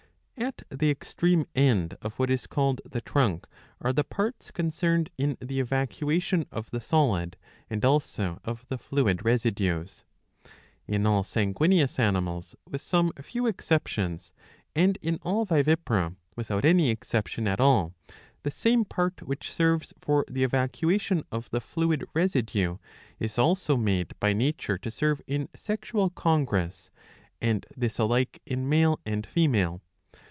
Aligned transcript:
At 0.37 0.63
the 0.69 0.89
extreme 0.89 1.45
end 1.53 1.95
pf 2.01 2.13
what 2.13 2.31
is 2.31 2.47
called 2.47 2.81
the 2.83 2.99
trunk 2.99 3.45
are 3.79 3.93
the 3.93 4.03
parts 4.03 4.49
concerned 4.49 5.11
in 5.15 5.37
the 5.39 5.59
evacuation 5.59 6.47
of 6.51 6.67
the 6.71 6.81
solid 6.81 7.37
and 7.69 7.85
also 7.85 8.39
of 8.43 8.65
the 8.67 8.79
fluid 8.79 9.23
residues. 9.23 10.03
In 10.87 11.05
all 11.05 11.23
sanguineous 11.23 11.99
animals 11.99 12.55
with 12.67 12.81
some 12.81 13.13
few 13.21 13.45
exceptions,^^ 13.45 14.31
and 14.75 14.97
in 15.03 15.19
all 15.21 15.45
vivipara 15.45 16.15
without 16.35 16.65
any 16.65 16.89
exception 16.89 17.47
at 17.47 17.59
all, 17.61 17.93
the 18.41 18.49
same 18.49 18.83
part 18.83 19.21
which 19.21 19.53
serves 19.53 19.93
for 19.99 20.25
the 20.27 20.43
evacuation 20.43 21.23
of 21.31 21.51
the 21.51 21.61
fluid 21.61 22.03
residue 22.15 22.77
is 23.19 23.37
also 23.37 23.77
made 23.77 24.19
by 24.19 24.33
nature 24.33 24.79
to 24.79 24.89
serve 24.89 25.21
in 25.27 25.49
sexual 25.55 26.09
congress, 26.09 26.89
and 27.39 27.67
this 27.77 27.99
alike 27.99 28.41
in 28.47 28.67
male 28.67 28.99
and 29.05 29.27
female. 29.27 29.83